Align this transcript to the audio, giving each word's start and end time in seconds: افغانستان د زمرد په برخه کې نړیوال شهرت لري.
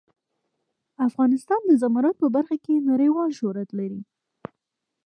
افغانستان 1.07 1.61
د 1.65 1.71
زمرد 1.81 2.15
په 2.21 2.27
برخه 2.35 2.55
کې 2.65 2.85
نړیوال 2.89 3.29
شهرت 3.39 3.69
لري. 3.79 4.01